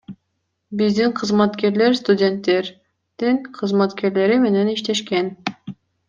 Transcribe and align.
Биздин 0.79 1.11
кызматкерлер 1.17 1.97
студенттер, 1.99 2.71
дин 3.23 3.37
кызматкерлери 3.59 4.39
менен 4.47 4.71
иштешкен. 4.73 5.29